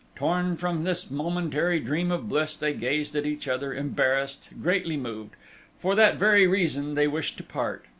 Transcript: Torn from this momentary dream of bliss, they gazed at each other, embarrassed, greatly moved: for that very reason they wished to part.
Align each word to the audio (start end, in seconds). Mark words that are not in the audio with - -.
Torn 0.15 0.57
from 0.57 0.83
this 0.83 1.11
momentary 1.11 1.79
dream 1.79 2.11
of 2.11 2.27
bliss, 2.27 2.57
they 2.57 2.73
gazed 2.73 3.15
at 3.15 3.27
each 3.27 3.47
other, 3.47 3.71
embarrassed, 3.71 4.49
greatly 4.59 4.97
moved: 4.97 5.35
for 5.77 5.93
that 5.93 6.15
very 6.17 6.47
reason 6.47 6.95
they 6.95 7.07
wished 7.07 7.37
to 7.37 7.43
part. 7.43 7.85